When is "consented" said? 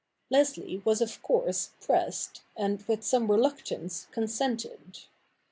4.09-5.01